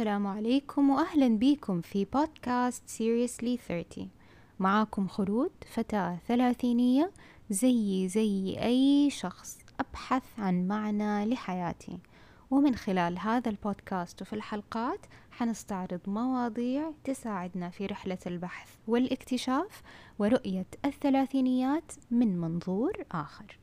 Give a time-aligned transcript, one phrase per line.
[0.00, 4.08] السلام عليكم وأهلا بيكم في بودكاست Seriously 30
[4.58, 7.10] معاكم خلود فتاة ثلاثينية
[7.50, 11.98] زي زي أي شخص أبحث عن معنى لحياتي.
[12.50, 19.82] ومن خلال هذا البودكاست وفي الحلقات حنستعرض مواضيع تساعدنا في رحلة البحث والاكتشاف
[20.18, 23.59] ورؤية الثلاثينيات من منظور آخر.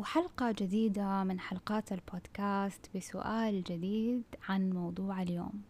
[0.00, 5.62] وحلقة جديدة من حلقات البودكاست بسؤال جديد عن موضوع اليوم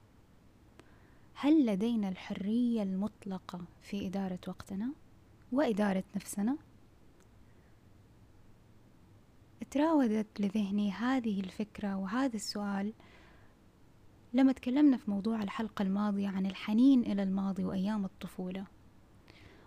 [1.35, 4.93] هل لدينا الحرية المطلقة في إدارة وقتنا
[5.53, 6.57] وإدارة نفسنا؟
[9.71, 12.93] تراودت لذهني هذه الفكرة وهذا السؤال
[14.33, 18.65] لما تكلمنا في موضوع الحلقة الماضية عن الحنين إلى الماضي وأيام الطفولة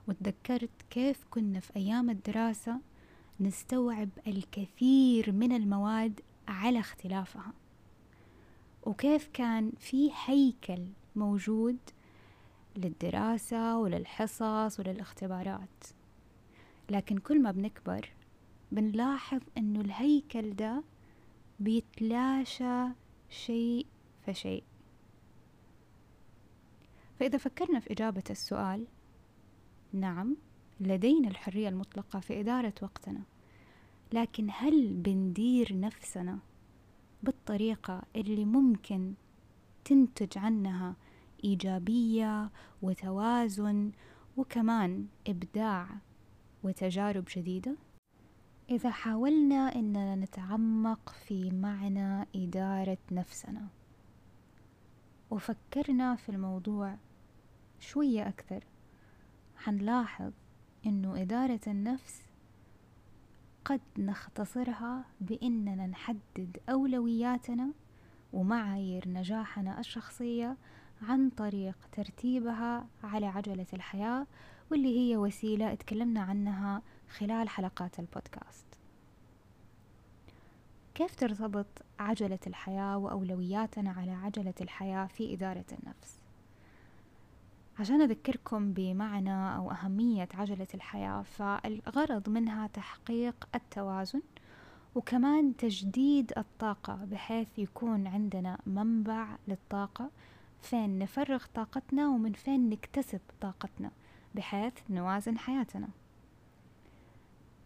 [0.07, 2.92] وتذكرت كيف كنا في أيام الدراسة
[3.39, 7.53] نستوعب الكثير من المواد على اختلافها.
[8.85, 11.77] وكيف كان في هيكل موجود
[12.75, 15.83] للدراسة وللحصص وللاختبارات.
[16.89, 18.09] لكن كل ما بنكبر
[18.71, 20.83] بنلاحظ إنه الهيكل ده
[21.59, 22.85] بيتلاشى
[23.29, 23.85] شيء
[24.25, 24.63] فشيء.
[27.19, 28.85] فإذا فكرنا في إجابة السؤال
[29.93, 30.35] نعم
[30.79, 33.21] لدينا الحرية المطلقة في إدارة وقتنا.
[34.13, 36.39] لكن هل بندير نفسنا
[37.23, 39.13] بالطريقة اللي ممكن
[39.85, 40.95] تنتج عنها
[41.43, 42.49] إيجابية
[42.81, 43.91] وتوازن
[44.37, 45.87] وكمان إبداع
[46.63, 47.75] وتجارب جديدة؟
[48.69, 53.67] إذا حاولنا إننا نتعمق في معنى إدارة نفسنا.
[55.31, 56.95] وفكرنا في الموضوع
[57.79, 58.63] شوية أكثر.
[59.55, 60.31] حنلاحظ
[60.85, 62.21] إنه إدارة النفس
[63.65, 67.71] قد نختصرها بإننا نحدد أولوياتنا
[68.33, 70.57] ومعايير نجاحنا الشخصية
[71.01, 74.27] عن طريق ترتيبها على عجلة الحياة
[74.71, 76.81] واللي هي وسيلة اتكلمنا عنها
[77.17, 78.65] خلال حلقات البودكاست.
[80.95, 81.67] كيف ترتبط
[81.99, 86.22] عجلة الحياة وأولوياتنا على عجلة الحياة في إدارة النفس؟
[87.79, 94.21] عشان أذكركم بمعنى أو أهمية عجلة الحياة فالغرض منها تحقيق التوازن
[94.95, 100.09] وكمان تجديد الطاقة بحيث يكون عندنا منبع للطاقة
[100.61, 103.91] فين نفرغ طاقتنا ومن فين نكتسب طاقتنا
[104.35, 105.89] بحيث نوازن حياتنا.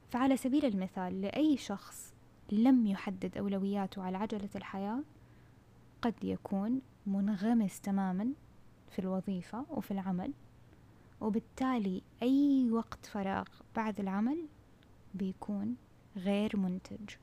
[0.10, 2.14] فعلى سبيل المثال لأي شخص
[2.52, 5.00] لم يحدد أولوياته على عجلة الحياة
[6.02, 8.34] قد يكون منغمس تماما
[8.92, 10.34] في الوظيفة وفي العمل
[11.22, 14.46] وبالتالي أي وقت فراغ بعد العمل
[15.14, 15.76] بيكون
[16.18, 17.16] غير منتج.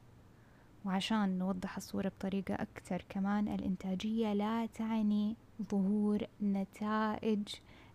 [0.84, 5.36] وعشان نوضح الصورة بطريقة أكثر كمان الإنتاجية لا تعني
[5.70, 7.48] ظهور نتائج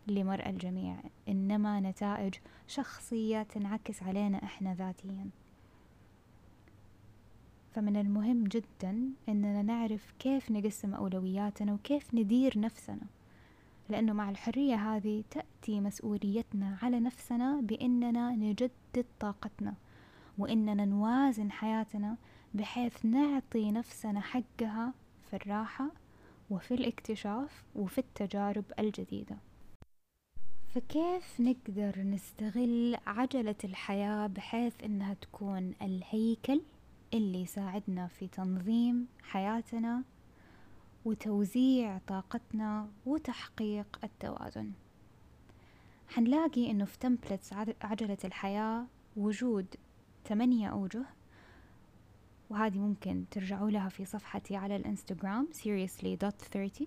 [0.07, 0.95] لمرأى الجميع
[1.29, 2.33] إنما نتائج
[2.67, 5.29] شخصية تنعكس علينا إحنا ذاتيا.
[7.71, 13.07] فمن المهم جدا إننا نعرف كيف نقسم أولوياتنا وكيف ندير نفسنا.
[13.89, 19.73] لأنه مع الحرية هذه تأتي مسؤوليتنا على نفسنا بأننا نجدد طاقتنا
[20.37, 22.17] وإننا نوازن حياتنا
[22.53, 24.93] بحيث نعطي نفسنا حقها
[25.29, 25.91] في الراحة
[26.49, 29.37] وفي الاكتشاف وفي التجارب الجديدة.
[30.67, 36.61] فكيف نقدر نستغل عجلة الحياة بحيث إنها تكون الهيكل
[37.13, 40.03] اللي يساعدنا في تنظيم حياتنا
[41.05, 44.71] وتوزيع طاقتنا وتحقيق التوازن.
[46.09, 48.85] حنلاقي إنه في تمبلتس عجلة الحياة
[49.17, 49.65] وجود
[50.25, 51.05] ثمانية أوجه
[52.49, 56.83] وهذه ممكن ترجعوا لها في صفحتي على الإنستغرام seriously.30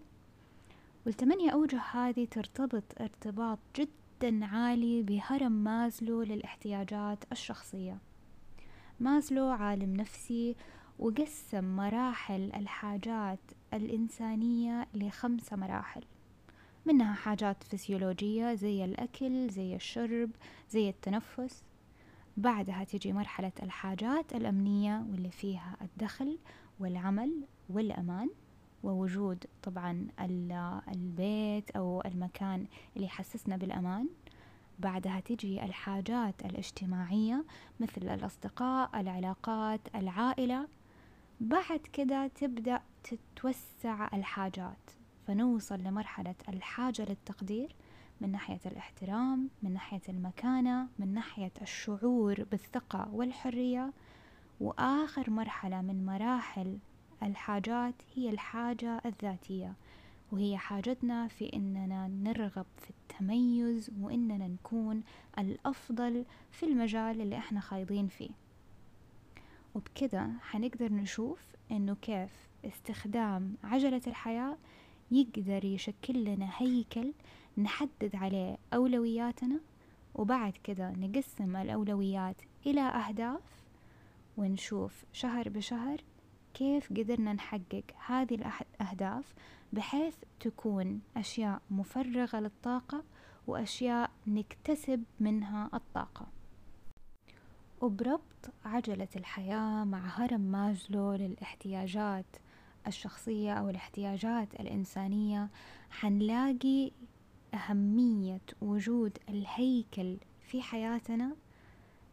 [1.07, 7.99] والثمانية أوجه هذه ترتبط ارتباط جدا عالي بهرم مازلو للاحتياجات الشخصية.
[9.01, 10.57] مازلو عالم نفسي
[11.03, 13.39] وقسم مراحل الحاجات
[13.75, 16.03] الإنسانية لخمسة مراحل.
[16.87, 20.31] منها حاجات فسيولوجية زي الأكل زي الشرب
[20.71, 21.65] زي التنفس.
[22.37, 26.39] بعدها تجي مرحلة الحاجات الأمنية واللي فيها الدخل
[26.81, 27.33] والعمل
[27.69, 28.31] والأمان
[28.83, 30.07] ووجود طبعا
[30.89, 32.67] البيت أو المكان
[32.97, 34.09] اللي يحسسنا بالأمان.
[34.79, 37.45] بعدها تجي الحاجات الاجتماعية
[37.81, 40.69] مثل الأصدقاء العلاقات العائلة.
[41.43, 44.91] بعد كده تبدأ تتوسع الحاجات
[45.27, 47.75] فنوصل لمرحلة الحاجة للتقدير
[48.21, 53.93] من ناحية الاحترام من ناحية المكانة من ناحية الشعور بالثقة والحرية.
[54.61, 56.79] وآخر مرحلة من مراحل
[57.23, 59.75] الحاجات هي الحاجة الذاتية
[60.33, 65.03] وهي حاجتنا في إننا نرغب في التميز وإننا نكون
[65.39, 68.31] الأفضل في المجال اللي إحنا خايضين فيه.
[69.75, 71.39] وبكده حنقدر نشوف
[71.71, 72.31] إنه كيف
[72.65, 74.57] استخدام عجلة الحياة
[75.11, 77.13] يقدر يشكل لنا هيكل
[77.59, 79.61] نحدد عليه أولوياتنا
[80.15, 82.37] وبعد كده نقسم الأولويات
[82.67, 83.41] إلى أهداف
[84.37, 86.01] ونشوف شهر بشهر
[86.55, 89.35] كيف قدرنا نحقق هذه الأهداف
[89.73, 93.05] بحيث تكون أشياء مفرغة للطاقة
[93.47, 96.27] وأشياء نكتسب منها الطاقة.
[97.83, 102.27] وبربط عجلة الحياة مع هرم مازلو للاحتياجات
[102.87, 105.49] الشخصية أو الاحتياجات الإنسانية.
[105.91, 106.91] حنلاقي
[107.55, 111.37] أهمية وجود الهيكل في حياتنا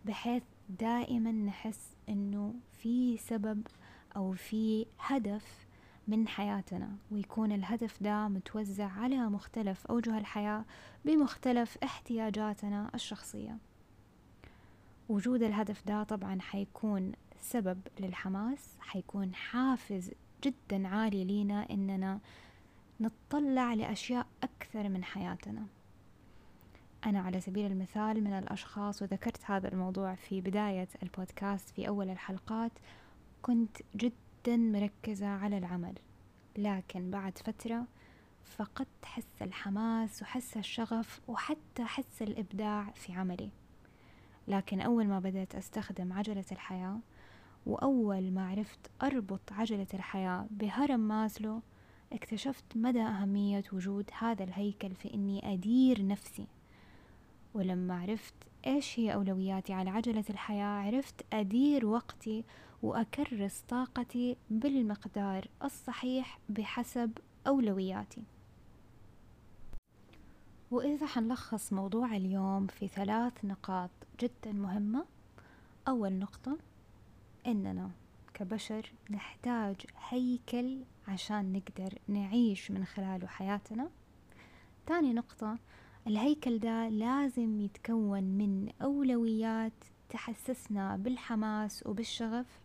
[0.05, 0.43] بحيث
[0.79, 3.67] دائما نحس إنه في سبب
[4.15, 5.67] أو في هدف
[6.07, 10.65] من حياتنا ويكون الهدف ده متوزع على مختلف أوجه الحياة
[11.05, 13.57] بمختلف احتياجاتنا الشخصية.
[15.09, 17.11] وجود الهدف ده طبعا حيكون
[17.41, 20.11] سبب للحماس حيكون حافز
[20.43, 22.19] جدا عالي لينا إننا
[23.01, 25.65] نتطلع لأشياء أكثر من حياتنا.
[27.05, 32.71] أنا على سبيل المثال من الأشخاص وذكرت هذا الموضوع في بداية البودكاست في أول الحلقات
[33.41, 35.95] كنت جدا مركزة على العمل.
[36.57, 37.85] لكن بعد فترة
[38.45, 43.49] فقدت حس الحماس وحس الشغف وحتى حس الإبداع في عملي.
[44.49, 46.99] لكن أول ما بدأت أستخدم عجلة الحياة
[47.65, 51.61] وأول ما عرفت أربط عجلة الحياة بهرم ماسلو
[52.13, 56.47] اكتشفت مدى أهمية وجود هذا الهيكل في إني أدير نفسي.
[57.53, 58.33] ولما عرفت
[58.67, 62.43] إيش هي أولوياتي على عجلة الحياة عرفت أدير وقتي
[62.83, 67.11] وأكرس طاقتي بالمقدار الصحيح بحسب
[67.47, 68.23] أولوياتي.
[70.71, 73.89] وإذا حنلخص موضوع اليوم في ثلاث نقاط.
[74.21, 75.05] جدا مهمة.
[75.87, 76.57] أول نقطة
[77.47, 77.91] إننا
[78.33, 79.75] كبشر نحتاج
[80.09, 80.77] هيكل
[81.07, 83.89] عشان نقدر نعيش من خلاله حياتنا.
[84.85, 85.57] تاني نقطة
[86.07, 89.73] الهيكل ده لازم يتكون من أولويات
[90.09, 92.59] تحسسنا بالحماس وبالشغف.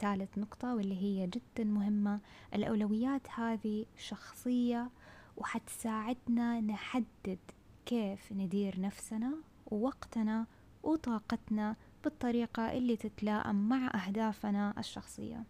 [0.00, 2.20] ثالث نقطة واللي هي جدا مهمة
[2.54, 4.90] الأولويات هذه شخصية
[5.36, 7.38] وحتساعدنا نحدد
[7.86, 9.32] كيف ندير نفسنا
[9.66, 10.46] ووقتنا
[10.82, 15.44] وطاقتنا بالطريقة اللي تتلائم مع أهدافنا الشخصية.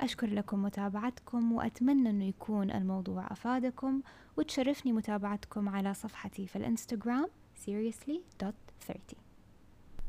[0.00, 4.02] أشكر لكم متابعتكم وأتمنى أنه يكون الموضوع أفادكم
[4.36, 7.28] وتشرفني متابعتكم على صفحتي في الإنستغرام
[7.66, 9.29] seriously.30